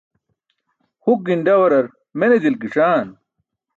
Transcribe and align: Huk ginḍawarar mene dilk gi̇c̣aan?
Huk 1.03 1.19
ginḍawarar 1.25 1.87
mene 2.19 2.37
dilk 2.43 2.61
gi̇c̣aan? 2.63 3.07